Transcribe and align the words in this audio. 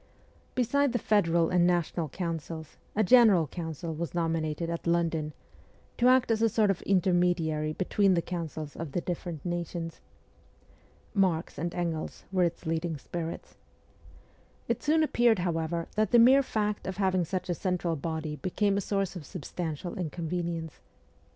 Beside 0.55 0.93
the 0.93 0.97
federal 0.97 1.51
and 1.51 1.67
national 1.67 2.09
councils, 2.09 2.77
a 2.95 3.03
general 3.03 3.45
council 3.45 3.93
was 3.93 4.15
nominated 4.15 4.67
at 4.67 4.87
London, 4.87 5.31
to 5.99 6.07
act 6.07 6.31
as 6.31 6.41
a 6.41 6.49
sort 6.49 6.71
of 6.71 6.81
intermediary 6.87 7.71
between 7.73 8.15
the 8.15 8.21
councils 8.23 8.75
of 8.75 8.93
the 8.93 9.01
different 9.01 9.45
nations. 9.45 10.01
Marx 11.13 11.59
and 11.59 11.75
Engels 11.75 12.23
were 12.31 12.43
its 12.43 12.65
leading 12.65 12.97
spirits. 12.97 13.57
It 14.67 14.81
soon 14.81 15.03
appeared, 15.03 15.37
however, 15.37 15.87
that 15.93 16.09
the 16.09 16.17
mere 16.17 16.41
fact 16.41 16.87
of 16.87 16.97
having 16.97 17.23
such 17.23 17.47
a 17.47 17.53
central 17.53 17.95
body 17.95 18.37
became 18.37 18.77
a 18.77 18.81
source 18.81 19.15
of 19.15 19.23
substantial 19.23 19.93
inconvenience. 19.99 20.79